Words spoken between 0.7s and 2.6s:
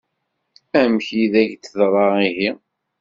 Amek i d-ak-teḍṛa ihi?